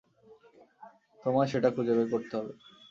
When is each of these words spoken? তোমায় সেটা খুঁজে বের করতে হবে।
তোমায় 1.19 1.49
সেটা 1.51 1.69
খুঁজে 1.75 1.93
বের 1.97 2.07
করতে 2.13 2.33
হবে। 2.37 2.53